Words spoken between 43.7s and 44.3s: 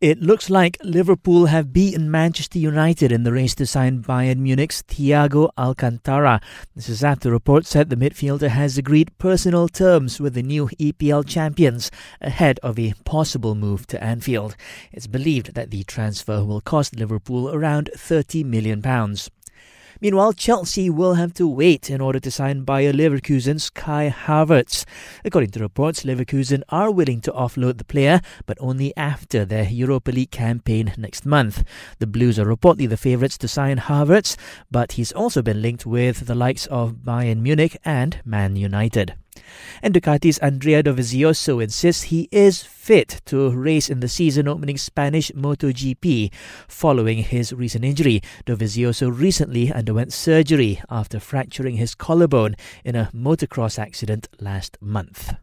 in the